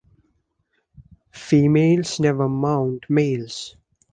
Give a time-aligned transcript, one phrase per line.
[1.29, 3.75] Females never mount males.